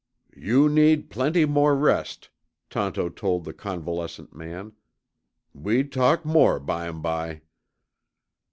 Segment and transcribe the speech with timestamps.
[0.35, 2.31] "You need plenty more rest,"
[2.71, 4.71] Tonto told the convalescent man.
[5.53, 7.41] "We talk more bimeby."